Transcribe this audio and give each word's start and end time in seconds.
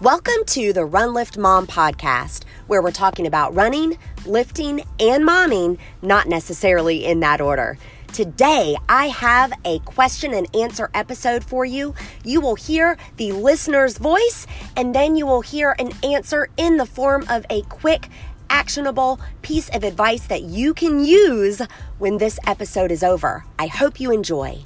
Welcome 0.00 0.44
to 0.46 0.72
the 0.72 0.84
Run 0.84 1.14
Lift 1.14 1.38
Mom 1.38 1.68
podcast, 1.68 2.42
where 2.66 2.82
we're 2.82 2.90
talking 2.90 3.28
about 3.28 3.54
running, 3.54 3.96
lifting, 4.26 4.80
and 4.98 5.22
momming, 5.22 5.78
not 6.02 6.26
necessarily 6.26 7.04
in 7.04 7.20
that 7.20 7.40
order. 7.40 7.78
Today, 8.12 8.76
I 8.88 9.06
have 9.06 9.52
a 9.64 9.78
question 9.78 10.34
and 10.34 10.52
answer 10.54 10.90
episode 10.94 11.44
for 11.44 11.64
you. 11.64 11.94
You 12.24 12.40
will 12.40 12.56
hear 12.56 12.98
the 13.18 13.30
listener's 13.30 13.96
voice, 13.96 14.48
and 14.76 14.96
then 14.96 15.14
you 15.14 15.26
will 15.26 15.42
hear 15.42 15.76
an 15.78 15.92
answer 16.02 16.48
in 16.56 16.76
the 16.76 16.86
form 16.86 17.24
of 17.28 17.46
a 17.48 17.62
quick, 17.62 18.08
actionable 18.50 19.20
piece 19.42 19.68
of 19.68 19.84
advice 19.84 20.26
that 20.26 20.42
you 20.42 20.74
can 20.74 21.04
use 21.04 21.62
when 21.98 22.18
this 22.18 22.40
episode 22.48 22.90
is 22.90 23.04
over. 23.04 23.44
I 23.60 23.68
hope 23.68 24.00
you 24.00 24.10
enjoy. 24.10 24.64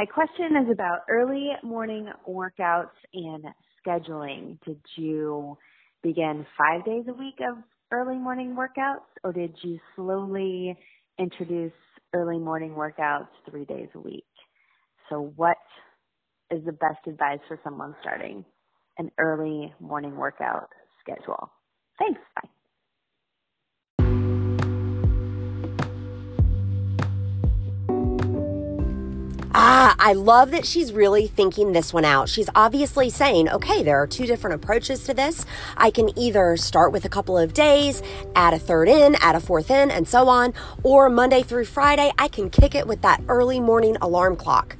My 0.00 0.06
question 0.06 0.56
is 0.56 0.70
about 0.72 1.00
early 1.10 1.50
morning 1.62 2.08
workouts 2.26 2.96
and 3.12 3.44
scheduling. 3.86 4.58
Did 4.64 4.80
you 4.96 5.58
begin 6.02 6.46
five 6.56 6.86
days 6.86 7.04
a 7.06 7.12
week 7.12 7.34
of 7.46 7.58
early 7.92 8.16
morning 8.16 8.56
workouts, 8.56 9.04
or 9.22 9.34
did 9.34 9.54
you 9.60 9.78
slowly 9.94 10.74
introduce 11.18 11.74
early 12.14 12.38
morning 12.38 12.70
workouts 12.70 13.28
three 13.50 13.66
days 13.66 13.88
a 13.94 13.98
week? 14.00 14.24
So, 15.10 15.34
what 15.36 15.58
is 16.50 16.64
the 16.64 16.72
best 16.72 17.06
advice 17.06 17.40
for 17.46 17.60
someone 17.62 17.94
starting 18.00 18.42
an 18.96 19.10
early 19.18 19.74
morning 19.80 20.16
workout 20.16 20.70
schedule? 21.02 21.52
Thanks. 21.98 22.22
Bye. 22.36 22.59
Ah, 29.52 29.96
I 29.98 30.12
love 30.12 30.52
that 30.52 30.64
she's 30.64 30.92
really 30.92 31.26
thinking 31.26 31.72
this 31.72 31.92
one 31.92 32.04
out. 32.04 32.28
She's 32.28 32.48
obviously 32.54 33.10
saying, 33.10 33.48
okay, 33.48 33.82
there 33.82 34.00
are 34.00 34.06
two 34.06 34.24
different 34.24 34.62
approaches 34.62 35.02
to 35.04 35.14
this. 35.14 35.44
I 35.76 35.90
can 35.90 36.16
either 36.16 36.56
start 36.56 36.92
with 36.92 37.04
a 37.04 37.08
couple 37.08 37.36
of 37.36 37.52
days, 37.52 38.00
add 38.36 38.54
a 38.54 38.60
third 38.60 38.88
in, 38.88 39.16
add 39.16 39.34
a 39.34 39.40
fourth 39.40 39.68
in, 39.68 39.90
and 39.90 40.06
so 40.06 40.28
on, 40.28 40.54
or 40.84 41.10
Monday 41.10 41.42
through 41.42 41.64
Friday, 41.64 42.12
I 42.16 42.28
can 42.28 42.48
kick 42.48 42.76
it 42.76 42.86
with 42.86 43.02
that 43.02 43.22
early 43.26 43.58
morning 43.58 43.96
alarm 44.00 44.36
clock. 44.36 44.76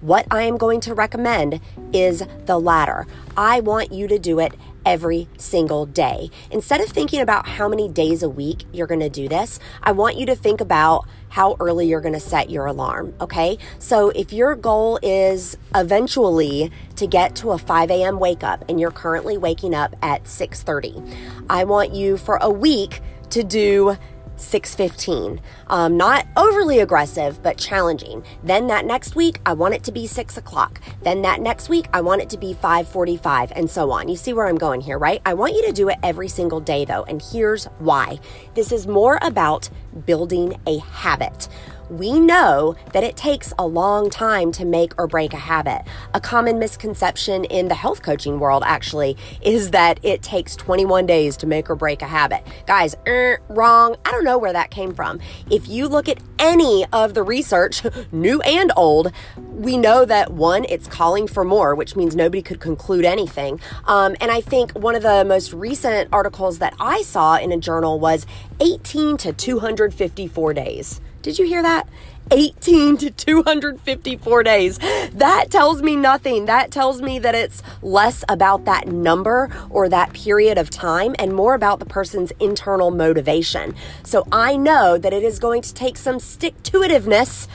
What 0.00 0.26
I 0.32 0.42
am 0.42 0.56
going 0.56 0.80
to 0.80 0.94
recommend 0.94 1.60
is 1.92 2.24
the 2.46 2.58
latter. 2.58 3.06
I 3.36 3.60
want 3.60 3.92
you 3.92 4.08
to 4.08 4.18
do 4.18 4.40
it 4.40 4.52
every 4.84 5.28
single 5.36 5.86
day. 5.86 6.30
Instead 6.50 6.80
of 6.80 6.88
thinking 6.88 7.20
about 7.20 7.46
how 7.46 7.68
many 7.68 7.88
days 7.88 8.22
a 8.22 8.28
week 8.28 8.64
you're 8.72 8.86
going 8.86 9.00
to 9.00 9.08
do 9.08 9.28
this, 9.28 9.58
I 9.82 9.92
want 9.92 10.16
you 10.16 10.26
to 10.26 10.36
think 10.36 10.60
about 10.60 11.06
how 11.30 11.56
early 11.60 11.86
you're 11.86 12.00
going 12.00 12.14
to 12.14 12.20
set 12.20 12.50
your 12.50 12.66
alarm. 12.66 13.14
Okay. 13.20 13.58
So 13.78 14.10
if 14.10 14.32
your 14.32 14.54
goal 14.54 14.98
is 15.02 15.56
eventually 15.74 16.70
to 16.96 17.06
get 17.06 17.34
to 17.36 17.50
a 17.50 17.58
5 17.58 17.90
a.m. 17.90 18.18
wake 18.18 18.42
up 18.42 18.64
and 18.68 18.80
you're 18.80 18.90
currently 18.90 19.36
waking 19.36 19.74
up 19.74 19.94
at 20.02 20.24
6:30, 20.24 21.02
I 21.50 21.64
want 21.64 21.94
you 21.94 22.16
for 22.16 22.38
a 22.40 22.50
week 22.50 23.02
to 23.30 23.42
do 23.42 23.96
615. 24.38 25.40
Um, 25.66 25.96
not 25.96 26.26
overly 26.36 26.80
aggressive, 26.80 27.42
but 27.42 27.58
challenging. 27.58 28.24
Then 28.42 28.66
that 28.68 28.86
next 28.86 29.16
week, 29.16 29.40
I 29.44 29.52
want 29.52 29.74
it 29.74 29.84
to 29.84 29.92
be 29.92 30.06
six 30.06 30.36
o'clock. 30.36 30.80
Then 31.02 31.22
that 31.22 31.40
next 31.40 31.68
week, 31.68 31.86
I 31.92 32.00
want 32.00 32.22
it 32.22 32.30
to 32.30 32.38
be 32.38 32.54
545 32.54 33.52
and 33.54 33.68
so 33.68 33.90
on. 33.90 34.08
You 34.08 34.16
see 34.16 34.32
where 34.32 34.46
I'm 34.46 34.58
going 34.58 34.80
here, 34.80 34.98
right? 34.98 35.20
I 35.26 35.34
want 35.34 35.54
you 35.54 35.66
to 35.66 35.72
do 35.72 35.88
it 35.88 35.98
every 36.02 36.28
single 36.28 36.60
day 36.60 36.84
though. 36.84 37.04
And 37.04 37.22
here's 37.22 37.64
why. 37.78 38.20
This 38.54 38.72
is 38.72 38.86
more 38.86 39.18
about 39.22 39.68
building 40.06 40.60
a 40.66 40.78
habit 40.78 41.48
we 41.90 42.20
know 42.20 42.76
that 42.92 43.04
it 43.04 43.16
takes 43.16 43.52
a 43.58 43.66
long 43.66 44.10
time 44.10 44.52
to 44.52 44.64
make 44.64 44.92
or 44.98 45.06
break 45.06 45.32
a 45.32 45.38
habit. 45.38 45.82
A 46.14 46.20
common 46.20 46.58
misconception 46.58 47.44
in 47.44 47.68
the 47.68 47.74
health 47.74 48.02
coaching 48.02 48.38
world, 48.38 48.62
actually, 48.66 49.16
is 49.42 49.70
that 49.70 49.98
it 50.02 50.22
takes 50.22 50.56
21 50.56 51.06
days 51.06 51.36
to 51.38 51.46
make 51.46 51.70
or 51.70 51.76
break 51.76 52.02
a 52.02 52.06
habit. 52.06 52.42
Guys, 52.66 52.96
er, 53.06 53.40
wrong. 53.48 53.96
I 54.04 54.10
don't 54.10 54.24
know 54.24 54.38
where 54.38 54.52
that 54.52 54.70
came 54.70 54.94
from. 54.94 55.20
If 55.50 55.68
you 55.68 55.88
look 55.88 56.08
at 56.08 56.18
any 56.38 56.86
of 56.92 57.14
the 57.14 57.22
research, 57.22 57.82
new 58.12 58.40
and 58.42 58.72
old, 58.76 59.12
we 59.36 59.76
know 59.76 60.04
that 60.04 60.32
one, 60.32 60.64
it's 60.68 60.86
calling 60.86 61.26
for 61.26 61.44
more, 61.44 61.74
which 61.74 61.96
means 61.96 62.14
nobody 62.14 62.42
could 62.42 62.60
conclude 62.60 63.04
anything. 63.04 63.60
Um, 63.86 64.14
and 64.20 64.30
I 64.30 64.40
think 64.40 64.72
one 64.72 64.94
of 64.94 65.02
the 65.02 65.24
most 65.24 65.52
recent 65.52 66.08
articles 66.12 66.58
that 66.58 66.74
I 66.78 67.02
saw 67.02 67.36
in 67.36 67.52
a 67.52 67.56
journal 67.56 67.98
was 67.98 68.26
18 68.60 69.16
to 69.18 69.32
254 69.32 70.54
days. 70.54 71.00
Did 71.22 71.38
you 71.38 71.46
hear 71.46 71.62
that? 71.62 71.88
18 72.30 72.98
to 72.98 73.10
254 73.10 74.42
days. 74.42 74.78
That 75.12 75.46
tells 75.50 75.82
me 75.82 75.96
nothing. 75.96 76.46
That 76.46 76.70
tells 76.70 77.00
me 77.00 77.18
that 77.18 77.34
it's 77.34 77.62
less 77.82 78.22
about 78.28 78.66
that 78.66 78.86
number 78.86 79.50
or 79.70 79.88
that 79.88 80.12
period 80.12 80.58
of 80.58 80.70
time 80.70 81.14
and 81.18 81.34
more 81.34 81.54
about 81.54 81.78
the 81.78 81.86
person's 81.86 82.32
internal 82.38 82.90
motivation. 82.90 83.74
So 84.04 84.26
I 84.30 84.56
know 84.56 84.98
that 84.98 85.12
it 85.12 85.22
is 85.22 85.38
going 85.38 85.62
to 85.62 85.74
take 85.74 85.96
some 85.96 86.20
stick 86.20 86.62
to 86.64 86.80
itiveness 86.80 87.48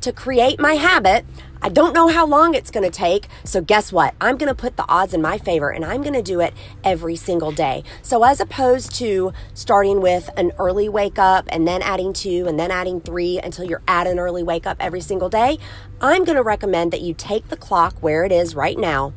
to 0.00 0.12
create 0.12 0.60
my 0.60 0.74
habit 0.74 1.24
I 1.62 1.68
don't 1.68 1.94
know 1.94 2.08
how 2.08 2.26
long 2.26 2.54
it's 2.54 2.70
going 2.70 2.84
to 2.84 2.90
take. 2.90 3.28
So, 3.44 3.60
guess 3.60 3.92
what? 3.92 4.14
I'm 4.20 4.36
going 4.36 4.48
to 4.48 4.54
put 4.54 4.76
the 4.76 4.88
odds 4.88 5.14
in 5.14 5.22
my 5.22 5.38
favor 5.38 5.70
and 5.70 5.84
I'm 5.84 6.02
going 6.02 6.14
to 6.14 6.22
do 6.22 6.40
it 6.40 6.54
every 6.84 7.16
single 7.16 7.50
day. 7.50 7.82
So, 8.02 8.22
as 8.22 8.40
opposed 8.40 8.94
to 8.96 9.32
starting 9.54 10.00
with 10.00 10.30
an 10.36 10.52
early 10.58 10.88
wake 10.88 11.18
up 11.18 11.46
and 11.48 11.66
then 11.66 11.82
adding 11.82 12.12
two 12.12 12.46
and 12.46 12.58
then 12.58 12.70
adding 12.70 13.00
three 13.00 13.38
until 13.38 13.64
you're 13.64 13.82
at 13.88 14.06
an 14.06 14.18
early 14.18 14.42
wake 14.42 14.66
up 14.66 14.76
every 14.80 15.00
single 15.00 15.28
day, 15.28 15.58
I'm 16.00 16.24
going 16.24 16.36
to 16.36 16.42
recommend 16.42 16.92
that 16.92 17.00
you 17.00 17.14
take 17.14 17.48
the 17.48 17.56
clock 17.56 17.94
where 18.00 18.24
it 18.24 18.32
is 18.32 18.54
right 18.54 18.78
now, 18.78 19.14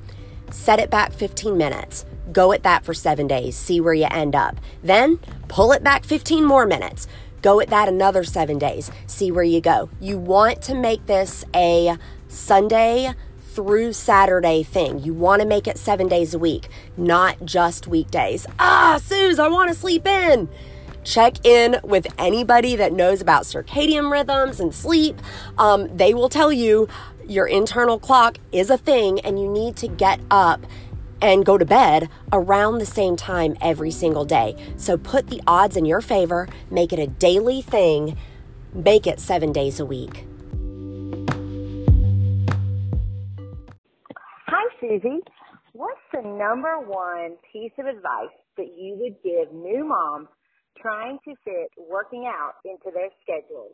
set 0.49 0.79
it 0.79 0.89
back 0.89 1.11
15 1.11 1.57
minutes. 1.57 2.05
Go 2.31 2.51
at 2.51 2.63
that 2.63 2.85
for 2.85 2.93
seven 2.93 3.27
days, 3.27 3.55
see 3.55 3.81
where 3.81 3.93
you 3.93 4.07
end 4.09 4.35
up. 4.35 4.57
Then 4.83 5.17
pull 5.47 5.71
it 5.71 5.83
back 5.83 6.05
15 6.05 6.45
more 6.45 6.65
minutes. 6.65 7.07
Go 7.41 7.59
at 7.61 7.69
that 7.69 7.87
another 7.87 8.23
seven 8.23 8.59
days, 8.59 8.91
see 9.07 9.31
where 9.31 9.43
you 9.43 9.61
go. 9.61 9.89
You 10.01 10.17
want 10.17 10.61
to 10.63 10.75
make 10.75 11.05
this 11.05 11.45
a 11.55 11.97
Sunday 12.29 13.13
through 13.51 13.91
Saturday 13.91 14.63
thing. 14.63 14.99
You 14.99 15.13
want 15.13 15.41
to 15.41 15.47
make 15.47 15.67
it 15.67 15.77
seven 15.77 16.07
days 16.07 16.33
a 16.33 16.39
week, 16.39 16.69
not 16.95 17.43
just 17.43 17.87
weekdays. 17.87 18.47
Ah, 18.59 18.99
Suze, 19.03 19.39
I 19.39 19.49
want 19.49 19.69
to 19.69 19.75
sleep 19.75 20.07
in. 20.07 20.47
Check 21.03 21.45
in 21.45 21.79
with 21.83 22.07
anybody 22.17 22.75
that 22.77 22.93
knows 22.93 23.19
about 23.19 23.43
circadian 23.43 24.11
rhythms 24.11 24.59
and 24.59 24.73
sleep. 24.73 25.19
Um, 25.57 25.95
they 25.97 26.13
will 26.13 26.29
tell 26.29 26.53
you 26.53 26.87
your 27.27 27.47
internal 27.47 27.99
clock 27.99 28.37
is 28.51 28.69
a 28.69 28.77
thing 28.77 29.19
and 29.21 29.39
you 29.39 29.49
need 29.49 29.75
to 29.77 29.87
get 29.87 30.19
up 30.29 30.65
and 31.21 31.45
go 31.45 31.57
to 31.57 31.65
bed 31.65 32.09
around 32.31 32.77
the 32.77 32.85
same 32.85 33.15
time 33.15 33.57
every 33.61 33.91
single 33.91 34.25
day. 34.25 34.55
So 34.77 34.97
put 34.97 35.27
the 35.27 35.41
odds 35.47 35.75
in 35.75 35.85
your 35.85 36.01
favor, 36.01 36.47
make 36.69 36.93
it 36.93 36.99
a 36.99 37.07
daily 37.07 37.61
thing, 37.61 38.17
make 38.73 39.05
it 39.07 39.19
seven 39.19 39.51
days 39.51 39.79
a 39.79 39.85
week. 39.85 40.25
Susie, 44.79 45.19
what's 45.73 45.99
the 46.13 46.21
number 46.21 46.79
one 46.79 47.35
piece 47.51 47.71
of 47.77 47.85
advice 47.85 48.35
that 48.57 48.67
you 48.77 48.95
would 48.99 49.15
give 49.23 49.53
new 49.53 49.85
moms 49.85 50.27
trying 50.81 51.17
to 51.25 51.35
fit 51.43 51.69
working 51.89 52.25
out 52.25 52.53
into 52.63 52.89
their 52.93 53.09
schedules? 53.21 53.73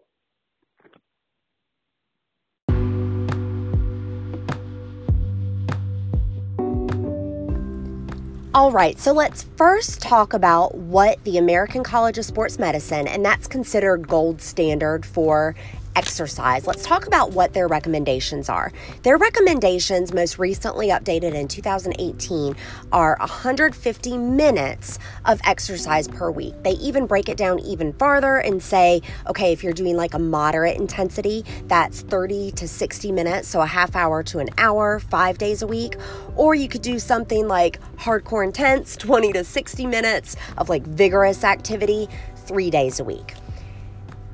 All 8.55 8.71
right, 8.71 8.97
so 8.97 9.11
let's 9.11 9.43
first 9.57 10.01
talk 10.01 10.33
about 10.33 10.75
what 10.75 11.21
the 11.25 11.37
American 11.37 11.83
College 11.83 12.17
of 12.17 12.23
Sports 12.23 12.57
Medicine, 12.57 13.05
and 13.05 13.23
that's 13.23 13.47
considered 13.47 14.07
gold 14.07 14.41
standard 14.41 15.05
for 15.05 15.55
exercise, 15.95 16.67
let's 16.67 16.83
talk 16.83 17.07
about 17.07 17.31
what 17.31 17.53
their 17.53 17.67
recommendations 17.67 18.49
are. 18.49 18.71
Their 19.03 19.17
recommendations, 19.17 20.13
most 20.13 20.37
recently 20.37 20.89
updated 20.89 21.33
in 21.33 21.47
2018, 21.47 22.55
are 22.91 23.17
150 23.19 24.17
minutes 24.17 24.99
of 25.25 25.39
exercise 25.45 26.07
per 26.07 26.29
week. 26.31 26.53
They 26.63 26.73
even 26.73 27.07
break 27.07 27.29
it 27.29 27.37
down 27.37 27.59
even 27.59 27.93
farther 27.93 28.37
and 28.37 28.61
say, 28.61 29.01
okay, 29.27 29.51
if 29.51 29.63
you're 29.63 29.73
doing 29.73 29.95
like 29.95 30.13
a 30.13 30.19
moderate 30.19 30.77
intensity, 30.77 31.45
that's 31.67 32.01
30 32.01 32.51
to 32.51 32.67
60 32.67 33.11
minutes, 33.11 33.47
so 33.47 33.61
a 33.61 33.65
half 33.65 33.95
hour 33.95 34.23
to 34.23 34.39
an 34.39 34.49
hour, 34.57 34.99
five 34.99 35.37
days 35.37 35.61
a 35.61 35.67
week. 35.67 35.95
Or 36.35 36.55
you 36.55 36.67
could 36.67 36.81
do 36.81 36.99
something 36.99 37.47
like 37.47 37.79
hardcore 37.97 38.43
intense, 38.45 38.97
20 38.97 39.33
to 39.33 39.43
60 39.43 39.85
minutes 39.85 40.35
of 40.57 40.69
like 40.69 40.83
vigorous 40.83 41.43
activity, 41.43 42.07
three 42.35 42.69
days 42.69 42.99
a 42.99 43.03
week 43.03 43.35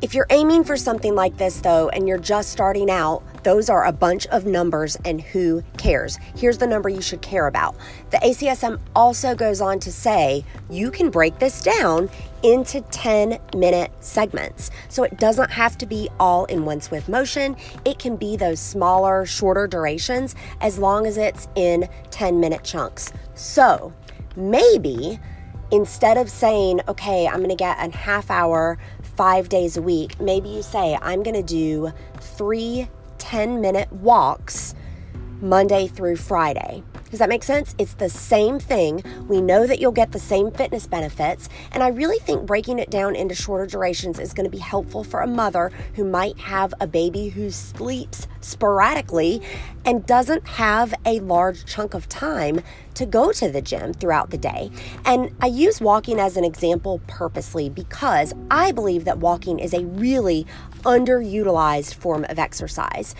If 0.01 0.15
you're 0.15 0.25
aiming 0.31 0.63
for 0.63 0.77
something 0.77 1.13
like 1.13 1.37
this, 1.37 1.59
though, 1.59 1.89
and 1.89 2.07
you're 2.07 2.17
just 2.17 2.49
starting 2.51 2.89
out, 2.89 3.21
those 3.43 3.69
are 3.69 3.85
a 3.85 3.91
bunch 3.91 4.25
of 4.27 4.47
numbers, 4.47 4.97
and 5.05 5.21
who 5.21 5.61
cares? 5.77 6.17
Here's 6.35 6.57
the 6.57 6.65
number 6.65 6.89
you 6.89 7.03
should 7.03 7.21
care 7.21 7.45
about. 7.45 7.75
The 8.09 8.17
ACSM 8.17 8.79
also 8.95 9.35
goes 9.35 9.61
on 9.61 9.79
to 9.81 9.91
say 9.91 10.43
you 10.71 10.89
can 10.89 11.11
break 11.11 11.37
this 11.37 11.61
down 11.61 12.09
into 12.41 12.81
10 12.81 13.37
minute 13.55 13.91
segments. 13.99 14.71
So 14.89 15.03
it 15.03 15.19
doesn't 15.19 15.51
have 15.51 15.77
to 15.77 15.85
be 15.85 16.09
all 16.19 16.45
in 16.45 16.65
one 16.65 16.81
swift 16.81 17.07
motion. 17.07 17.55
It 17.85 17.99
can 17.99 18.15
be 18.15 18.35
those 18.35 18.59
smaller, 18.59 19.23
shorter 19.27 19.67
durations 19.67 20.33
as 20.61 20.79
long 20.79 21.05
as 21.05 21.17
it's 21.17 21.47
in 21.53 21.87
10 22.09 22.39
minute 22.39 22.63
chunks. 22.63 23.13
So 23.35 23.93
maybe 24.35 25.19
instead 25.71 26.17
of 26.17 26.29
saying, 26.29 26.81
okay, 26.87 27.27
I'm 27.27 27.37
going 27.37 27.49
to 27.49 27.55
get 27.55 27.77
a 27.79 27.95
half 27.95 28.29
hour 28.29 28.77
five 29.15 29.49
days 29.49 29.77
a 29.77 29.81
week, 29.81 30.19
maybe 30.19 30.49
you 30.49 30.61
say, 30.61 30.97
I'm 31.01 31.23
going 31.23 31.35
to 31.35 31.43
do 31.43 31.91
three 32.19 32.87
10 33.17 33.61
minute 33.61 33.91
walks 33.93 34.75
Monday 35.41 35.87
through 35.87 36.17
Friday. 36.17 36.83
Does 37.11 37.19
that 37.19 37.27
make 37.27 37.43
sense? 37.43 37.75
It's 37.77 37.95
the 37.95 38.09
same 38.09 38.57
thing. 38.57 39.03
We 39.27 39.41
know 39.41 39.67
that 39.67 39.79
you'll 39.81 39.91
get 39.91 40.13
the 40.13 40.19
same 40.19 40.49
fitness 40.49 40.87
benefits. 40.87 41.49
And 41.73 41.83
I 41.83 41.89
really 41.89 42.19
think 42.19 42.45
breaking 42.45 42.79
it 42.79 42.89
down 42.89 43.17
into 43.17 43.35
shorter 43.35 43.65
durations 43.65 44.17
is 44.17 44.31
going 44.33 44.45
to 44.45 44.49
be 44.49 44.57
helpful 44.57 45.03
for 45.03 45.19
a 45.19 45.27
mother 45.27 45.73
who 45.95 46.05
might 46.05 46.39
have 46.39 46.73
a 46.79 46.87
baby 46.87 47.27
who 47.27 47.51
sleeps 47.51 48.27
sporadically 48.39 49.41
and 49.83 50.05
doesn't 50.05 50.47
have 50.47 50.93
a 51.05 51.19
large 51.19 51.65
chunk 51.65 51.93
of 51.93 52.07
time 52.07 52.61
to 52.93 53.05
go 53.05 53.33
to 53.33 53.49
the 53.49 53.61
gym 53.61 53.93
throughout 53.93 54.29
the 54.29 54.37
day. 54.37 54.71
And 55.03 55.35
I 55.41 55.47
use 55.47 55.81
walking 55.81 56.17
as 56.17 56.37
an 56.37 56.45
example 56.45 57.01
purposely 57.07 57.69
because 57.69 58.33
I 58.49 58.71
believe 58.71 59.03
that 59.03 59.17
walking 59.17 59.59
is 59.59 59.73
a 59.73 59.83
really 59.83 60.45
underutilized 60.83 61.93
form 61.93 62.25
of 62.29 62.39
exercise. 62.39 63.15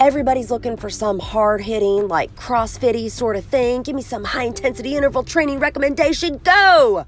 Everybody's 0.00 0.50
looking 0.50 0.76
for 0.76 0.90
some 0.90 1.20
hard 1.20 1.60
hitting, 1.60 2.08
like 2.08 2.34
CrossFitty 2.34 3.08
sort 3.08 3.36
of 3.36 3.44
thing. 3.44 3.82
Give 3.82 3.94
me 3.94 4.02
some 4.02 4.24
high 4.24 4.42
intensity 4.42 4.96
interval 4.96 5.22
training 5.22 5.60
recommendation. 5.60 6.38
Go! 6.38 7.06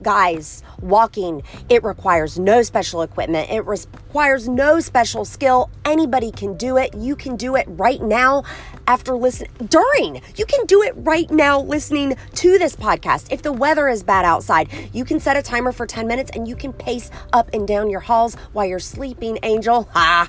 Guys, 0.00 0.62
walking, 0.80 1.42
it 1.68 1.82
requires 1.82 2.38
no 2.38 2.62
special 2.62 3.02
equipment. 3.02 3.50
It 3.50 3.66
requires 3.66 4.48
no 4.48 4.78
special 4.78 5.24
skill. 5.24 5.70
Anybody 5.84 6.30
can 6.30 6.56
do 6.56 6.76
it. 6.76 6.94
You 6.94 7.16
can 7.16 7.34
do 7.34 7.56
it 7.56 7.66
right 7.68 8.00
now 8.00 8.44
after 8.86 9.16
listening, 9.16 9.50
during. 9.68 10.22
You 10.36 10.46
can 10.46 10.64
do 10.66 10.82
it 10.82 10.94
right 10.98 11.30
now 11.32 11.60
listening 11.60 12.16
to 12.36 12.58
this 12.58 12.76
podcast. 12.76 13.32
If 13.32 13.42
the 13.42 13.52
weather 13.52 13.88
is 13.88 14.04
bad 14.04 14.24
outside, 14.24 14.68
you 14.92 15.04
can 15.04 15.18
set 15.18 15.36
a 15.36 15.42
timer 15.42 15.72
for 15.72 15.84
10 15.84 16.06
minutes 16.06 16.30
and 16.34 16.46
you 16.46 16.54
can 16.54 16.72
pace 16.72 17.10
up 17.32 17.50
and 17.52 17.66
down 17.66 17.90
your 17.90 18.00
halls 18.00 18.36
while 18.52 18.66
you're 18.66 18.78
sleeping, 18.78 19.38
Angel. 19.42 19.88
Ha! 19.94 20.28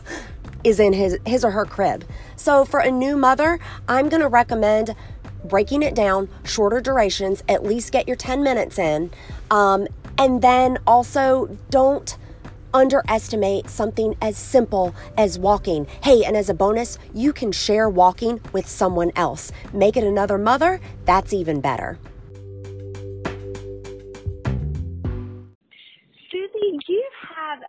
Is 0.64 0.80
in 0.80 0.94
his 0.94 1.18
his 1.26 1.44
or 1.44 1.52
her 1.52 1.66
crib. 1.66 2.06
So 2.36 2.66
for 2.66 2.80
a 2.80 2.92
new 2.92 3.18
mother, 3.18 3.60
I'm 3.88 4.10
going 4.10 4.22
to 4.22 4.28
recommend 4.28 4.96
breaking 5.44 5.84
it 5.84 5.96
down, 5.96 6.30
shorter 6.44 6.82
durations, 6.82 7.44
at 7.50 7.64
least 7.64 7.92
get 7.92 8.08
your 8.08 8.18
10 8.18 8.44
minutes 8.44 8.78
in. 8.78 9.12
Um, 9.50 9.88
and 10.18 10.42
then 10.42 10.78
also 10.86 11.58
don't 11.70 12.18
underestimate 12.74 13.70
something 13.70 14.16
as 14.22 14.38
simple 14.38 14.96
as 15.18 15.38
walking. 15.38 15.88
Hey, 16.04 16.24
and 16.24 16.38
as 16.38 16.50
a 16.50 16.54
bonus, 16.54 16.98
you 17.14 17.34
can 17.34 17.52
share 17.52 17.90
walking 17.90 18.40
with 18.54 18.68
someone 18.68 19.12
else. 19.16 19.52
Make 19.74 19.98
it 19.98 20.04
another 20.04 20.38
mother, 20.38 20.80
that's 21.06 21.34
even 21.34 21.60
better. 21.60 21.98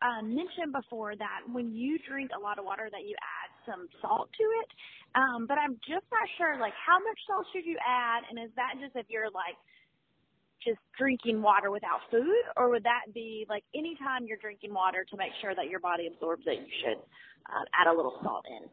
Um, 0.02 0.34
mentioned 0.34 0.72
before 0.72 1.14
that 1.16 1.46
when 1.50 1.74
you 1.74 1.98
drink 2.08 2.30
a 2.36 2.40
lot 2.40 2.58
of 2.58 2.64
water 2.64 2.88
that 2.90 3.06
you 3.06 3.14
add 3.16 3.50
some 3.64 3.88
salt 4.02 4.28
to 4.34 4.44
it. 4.44 4.68
Um, 5.14 5.46
but 5.46 5.58
I'm 5.58 5.78
just 5.86 6.06
not 6.10 6.26
sure, 6.36 6.58
like, 6.58 6.74
how 6.74 6.98
much 6.98 7.18
salt 7.26 7.46
should 7.52 7.64
you 7.64 7.78
add? 7.86 8.24
And 8.28 8.38
is 8.38 8.50
that 8.56 8.74
just 8.80 8.96
if 8.96 9.06
you're 9.08 9.30
like 9.30 9.56
just 10.64 10.78
drinking 10.98 11.42
water 11.42 11.70
without 11.70 12.00
food, 12.10 12.42
or 12.56 12.70
would 12.70 12.84
that 12.84 13.12
be 13.14 13.46
like 13.48 13.64
anytime 13.74 14.26
you're 14.26 14.38
drinking 14.38 14.74
water 14.74 15.04
to 15.10 15.16
make 15.16 15.32
sure 15.40 15.54
that 15.54 15.68
your 15.68 15.80
body 15.80 16.06
absorbs 16.06 16.42
it, 16.46 16.58
you 16.58 16.72
should 16.82 16.98
uh, 17.46 17.64
add 17.78 17.86
a 17.86 17.94
little 17.94 18.18
salt 18.22 18.44
in? 18.48 18.68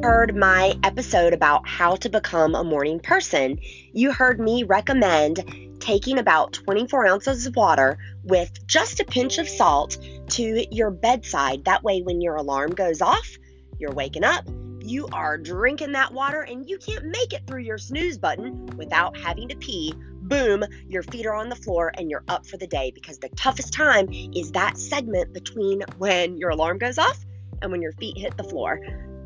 heard 0.00 0.34
my 0.36 0.72
episode 0.84 1.34
about 1.34 1.66
how 1.66 1.96
to 1.96 2.08
become 2.08 2.54
a 2.54 2.62
morning 2.62 3.00
person, 3.00 3.58
you 3.92 4.12
heard 4.12 4.40
me 4.40 4.62
recommend 4.62 5.67
taking 5.88 6.18
about 6.18 6.52
24 6.52 7.06
ounces 7.06 7.46
of 7.46 7.56
water 7.56 7.96
with 8.22 8.66
just 8.66 9.00
a 9.00 9.04
pinch 9.06 9.38
of 9.38 9.48
salt 9.48 9.96
to 10.28 10.66
your 10.70 10.90
bedside. 10.90 11.64
That 11.64 11.82
way, 11.82 12.02
when 12.02 12.20
your 12.20 12.36
alarm 12.36 12.72
goes 12.72 13.00
off, 13.00 13.38
you're 13.78 13.94
waking 13.94 14.22
up, 14.22 14.44
you 14.82 15.08
are 15.14 15.38
drinking 15.38 15.92
that 15.92 16.12
water, 16.12 16.42
and 16.42 16.68
you 16.68 16.76
can't 16.76 17.06
make 17.06 17.32
it 17.32 17.46
through 17.46 17.62
your 17.62 17.78
snooze 17.78 18.18
button 18.18 18.66
without 18.76 19.16
having 19.16 19.48
to 19.48 19.56
pee. 19.56 19.94
Boom, 20.20 20.62
your 20.88 21.02
feet 21.04 21.24
are 21.24 21.32
on 21.32 21.48
the 21.48 21.56
floor 21.56 21.90
and 21.94 22.10
you're 22.10 22.24
up 22.28 22.46
for 22.46 22.58
the 22.58 22.66
day 22.66 22.92
because 22.94 23.16
the 23.16 23.30
toughest 23.30 23.72
time 23.72 24.10
is 24.12 24.52
that 24.52 24.76
segment 24.76 25.32
between 25.32 25.80
when 25.96 26.36
your 26.36 26.50
alarm 26.50 26.76
goes 26.76 26.98
off 26.98 27.24
and 27.62 27.72
when 27.72 27.80
your 27.80 27.92
feet 27.92 28.18
hit 28.18 28.36
the 28.36 28.44
floor. 28.44 28.78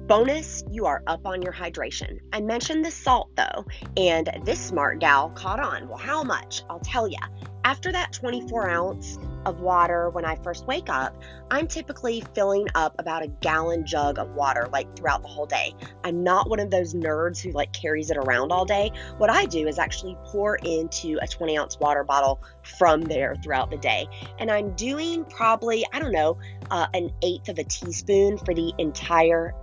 Bonus, 0.09 0.65
you 0.69 0.85
are 0.87 1.01
up 1.07 1.25
on 1.27 1.43
your 1.43 1.53
hydration. 1.53 2.19
I 2.33 2.41
mentioned 2.41 2.85
the 2.85 2.91
salt 2.91 3.31
though, 3.37 3.65
and 3.97 4.29
this 4.45 4.59
smart 4.59 4.99
gal 4.99 5.31
caught 5.31 5.61
on. 5.61 5.89
Well, 5.89 5.97
how 5.97 6.25
much? 6.25 6.65
I'll 6.69 6.81
tell 6.81 7.07
you. 7.07 7.19
After 7.65 7.93
that 7.93 8.13
24 8.13 8.69
ounce 8.69 9.21
of 9.47 9.61
water 9.61 10.11
when 10.11 10.25
I 10.25 10.35
first 10.43 10.67
wake 10.67 10.89
up, 10.89 11.17
I'm 11.53 11.69
typically 11.69 12.25
filling 12.35 12.67
up 12.75 12.97
about 12.99 13.23
a 13.23 13.29
gallon 13.29 13.87
jug 13.87 14.19
of 14.19 14.35
water 14.35 14.69
like 14.73 14.97
throughout 14.97 15.23
the 15.23 15.29
whole 15.29 15.47
day. 15.47 15.73
I'm 16.03 16.25
not 16.25 16.51
one 16.51 16.59
of 16.59 16.71
those 16.71 16.95
nerds 16.95 17.41
who 17.41 17.53
like 17.53 17.73
carries 17.73 18.11
it 18.11 18.17
around 18.17 18.51
all 18.51 18.65
day. 18.65 18.91
What 19.19 19.31
I 19.31 19.47
do 19.47 19.69
is 19.69 19.79
actually 19.79 20.17
pour 20.25 20.57
into 20.57 21.17
a 21.23 21.29
20 21.29 21.57
ounce 21.57 21.79
water 21.79 22.03
bottle 22.03 22.43
from 22.65 23.03
there 23.03 23.37
throughout 23.37 23.71
the 23.71 23.79
day. 23.79 24.09
And 24.41 24.51
I'm 24.51 24.75
doing 24.75 25.25
probably, 25.27 25.85
I 25.93 26.01
don't 26.01 26.13
know, 26.13 26.39
uh, 26.73 26.89
an 26.93 27.13
eighth 27.23 27.49
of 27.49 27.61
a 27.61 27.65
teaspoon 27.65 28.39
for 28.39 28.53
the 28.53 28.73
entire 28.79 29.55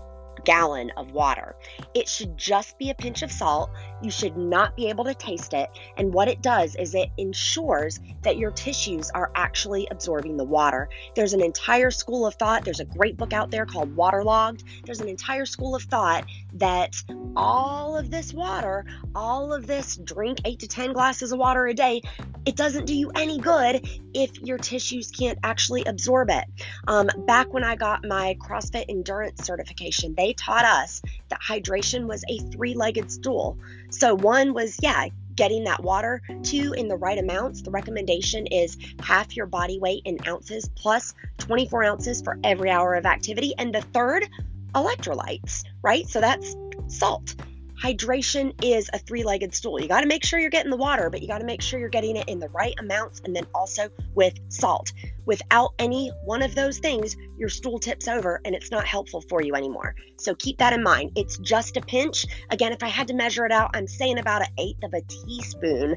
gallon 0.46 0.92
of 0.98 1.12
water. 1.12 1.56
It 1.94 2.08
should 2.08 2.38
just 2.38 2.78
be 2.78 2.90
a 2.90 2.96
pinch 2.96 3.22
of 3.22 3.32
salt. 3.32 3.70
You 4.02 4.12
should 4.12 4.38
not 4.38 4.76
be 4.76 4.88
able 4.90 5.06
to 5.06 5.14
taste 5.14 5.54
it. 5.54 5.70
And 5.98 6.14
what 6.14 6.28
it 6.28 6.42
does 6.42 6.76
is 6.76 6.96
it 6.96 7.10
ensures 7.18 8.00
that 8.24 8.38
your 8.38 8.52
tissues 8.52 9.10
are 9.12 9.32
actually 9.36 9.88
absorbing 9.92 10.38
the 10.38 10.44
water. 10.44 10.90
There's 11.16 11.34
an 11.34 11.42
entire 11.42 11.92
school 11.92 12.26
of 12.26 12.36
thought. 12.36 12.64
There's 12.66 12.80
a 12.80 12.86
great 12.86 13.18
book 13.18 13.34
out 13.34 13.52
there 13.52 13.66
called 13.66 13.96
Waterlogged. 13.96 14.64
There's 14.86 15.02
an 15.02 15.10
entire 15.10 15.46
school 15.46 15.76
of 15.76 15.84
thought 15.84 16.26
that 16.54 16.96
all 17.36 17.98
of 17.98 18.12
this 18.12 18.34
water, 18.34 18.86
all 19.16 19.54
of 19.54 19.68
this 19.68 19.98
drink 19.98 20.40
eight 20.46 20.60
to 20.60 20.68
10 20.68 20.94
glasses 20.94 21.32
of 21.32 21.40
water 21.40 21.68
a 21.68 21.74
day, 21.74 22.02
it 22.50 22.56
doesn't 22.56 22.86
do 22.86 22.96
you 22.96 23.12
any 23.12 23.38
good 23.38 23.88
if 24.16 24.40
your 24.40 24.58
tissues 24.58 25.12
can't 25.12 25.38
actually 25.44 25.84
absorb 25.86 26.32
it. 26.32 26.46
Um, 26.88 27.08
back 27.28 27.54
when 27.54 27.64
I 27.64 27.76
got 27.76 28.04
my 28.04 28.38
CrossFit 28.42 28.86
endurance 28.90 29.46
certification, 29.46 30.16
they 30.18 30.34
taught 30.34 30.66
us 30.66 31.04
that 31.30 31.40
hydration 31.48 32.08
was 32.08 32.24
a 32.28 32.40
three 32.50 32.74
legged 32.74 33.12
stool. 33.12 33.60
So, 33.92 34.16
one 34.16 34.56
was, 34.56 34.78
yeah, 34.82 35.10
getting 35.36 35.66
that 35.66 35.84
water. 35.84 36.24
Two, 36.42 36.74
in 36.74 36.88
the 36.88 36.98
right 36.98 37.20
amounts. 37.20 37.62
The 37.62 37.70
recommendation 37.70 38.48
is 38.48 38.78
half 39.00 39.36
your 39.36 39.46
body 39.46 39.78
weight 39.78 40.02
in 40.06 40.18
ounces 40.28 40.68
plus 40.76 41.14
24 41.38 41.84
ounces 41.84 42.20
for 42.20 42.40
every 42.44 42.72
hour 42.72 42.96
of 42.96 43.06
activity. 43.06 43.54
And 43.60 43.76
the 43.76 43.82
third, 43.82 44.28
electrolytes, 44.74 45.66
right? 45.84 46.10
So 46.10 46.20
that's 46.20 46.56
salt 46.88 47.36
hydration 47.82 48.54
is 48.64 48.90
a 48.94 49.00
three 49.00 49.24
legged 49.24 49.56
stool. 49.56 49.80
You 49.80 49.88
got 49.88 50.02
to 50.02 50.08
make 50.08 50.24
sure 50.24 50.40
you're 50.40 50.50
getting 50.50 50.72
the 50.72 50.78
water, 50.78 51.10
but 51.10 51.22
you 51.22 51.28
got 51.28 51.40
to 51.40 51.46
make 51.46 51.62
sure 51.62 51.80
you're 51.80 51.90
getting 51.90 52.18
it 52.18 52.28
in 52.28 52.40
the 52.40 52.50
right 52.50 52.76
amounts 52.80 53.22
and 53.24 53.36
then 53.36 53.46
also 53.54 53.90
with 54.16 54.34
salt. 54.50 54.92
Without 55.26 55.74
any 55.80 56.12
one 56.26 56.42
of 56.42 56.56
those 56.56 56.80
things, 56.80 57.16
your 57.38 57.50
stool 57.50 57.80
tips 57.80 58.08
over 58.08 58.42
and 58.44 58.56
it's 58.56 58.72
not 58.72 58.86
helpful 58.86 59.22
for 59.22 59.42
you 59.42 59.56
anymore. 59.56 59.96
So 60.18 60.36
keep 60.36 60.58
that 60.58 60.74
in 60.74 60.84
mind. 60.84 61.12
It's 61.16 61.38
just 61.38 61.78
a 61.78 61.82
pinch. 61.82 62.26
Again, 62.50 62.74
if 62.74 62.84
I 62.84 62.88
had 62.88 63.08
to 63.08 63.14
measure 63.14 63.46
it 63.46 63.52
out, 63.52 63.72
I'm 63.74 63.88
saying 63.88 64.18
about 64.18 64.42
an 64.42 64.50
eighth 64.58 64.84
of 64.84 64.94
a 64.94 65.02
teaspoon 65.02 65.96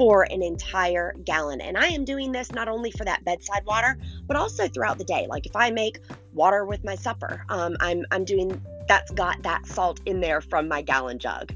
for 0.00 0.26
an 0.30 0.42
entire 0.42 1.14
gallon. 1.24 1.60
And 1.60 1.76
I 1.76 1.88
am 1.88 2.06
doing 2.06 2.32
this 2.32 2.52
not 2.52 2.68
only 2.68 2.90
for 2.90 3.04
that 3.04 3.22
bedside 3.22 3.66
water, 3.66 3.98
but 4.26 4.34
also 4.34 4.66
throughout 4.66 4.96
the 4.96 5.04
day. 5.04 5.26
Like 5.28 5.44
if 5.44 5.54
I 5.54 5.70
make 5.70 5.98
water 6.32 6.64
with 6.64 6.82
my 6.82 6.94
supper, 6.94 7.44
um, 7.50 7.76
I'm, 7.80 8.06
I'm 8.10 8.24
doing 8.24 8.62
that's 8.88 9.10
got 9.10 9.42
that 9.42 9.66
salt 9.66 10.00
in 10.06 10.20
there 10.20 10.40
from 10.40 10.68
my 10.68 10.80
gallon 10.80 11.18
jug. 11.18 11.52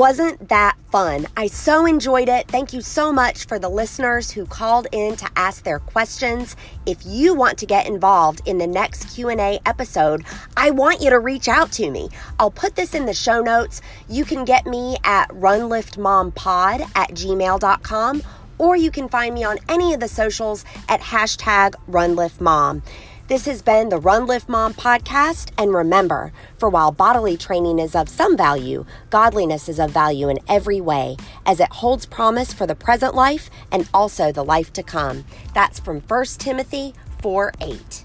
Wasn't 0.00 0.48
that 0.48 0.78
fun? 0.90 1.26
I 1.36 1.46
so 1.48 1.84
enjoyed 1.84 2.30
it. 2.30 2.48
Thank 2.48 2.72
you 2.72 2.80
so 2.80 3.12
much 3.12 3.44
for 3.44 3.58
the 3.58 3.68
listeners 3.68 4.30
who 4.30 4.46
called 4.46 4.86
in 4.92 5.14
to 5.16 5.28
ask 5.36 5.62
their 5.62 5.78
questions. 5.78 6.56
If 6.86 7.04
you 7.04 7.34
want 7.34 7.58
to 7.58 7.66
get 7.66 7.86
involved 7.86 8.40
in 8.46 8.56
the 8.56 8.66
next 8.66 9.14
Q&A 9.14 9.60
episode, 9.66 10.24
I 10.56 10.70
want 10.70 11.02
you 11.02 11.10
to 11.10 11.18
reach 11.18 11.48
out 11.48 11.70
to 11.72 11.90
me. 11.90 12.08
I'll 12.38 12.50
put 12.50 12.76
this 12.76 12.94
in 12.94 13.04
the 13.04 13.12
show 13.12 13.42
notes. 13.42 13.82
You 14.08 14.24
can 14.24 14.46
get 14.46 14.64
me 14.64 14.96
at 15.04 15.28
runliftmompod 15.32 16.80
at 16.94 17.10
gmail.com 17.10 18.22
or 18.56 18.76
you 18.76 18.90
can 18.90 19.06
find 19.06 19.34
me 19.34 19.44
on 19.44 19.58
any 19.68 19.92
of 19.92 20.00
the 20.00 20.08
socials 20.08 20.64
at 20.88 21.02
hashtag 21.02 21.74
runliftmom. 21.90 22.80
This 23.30 23.46
has 23.46 23.62
been 23.62 23.90
the 23.90 24.00
Run 24.00 24.26
Lift 24.26 24.48
Mom 24.48 24.74
podcast. 24.74 25.52
And 25.56 25.72
remember, 25.72 26.32
for 26.58 26.68
while 26.68 26.90
bodily 26.90 27.36
training 27.36 27.78
is 27.78 27.94
of 27.94 28.08
some 28.08 28.36
value, 28.36 28.84
godliness 29.10 29.68
is 29.68 29.78
of 29.78 29.92
value 29.92 30.28
in 30.28 30.40
every 30.48 30.80
way, 30.80 31.16
as 31.46 31.60
it 31.60 31.70
holds 31.74 32.06
promise 32.06 32.52
for 32.52 32.66
the 32.66 32.74
present 32.74 33.14
life 33.14 33.48
and 33.70 33.88
also 33.94 34.32
the 34.32 34.42
life 34.42 34.72
to 34.72 34.82
come. 34.82 35.24
That's 35.54 35.78
from 35.78 36.00
1 36.00 36.24
Timothy 36.40 36.92
4 37.22 37.52
8. 37.60 38.04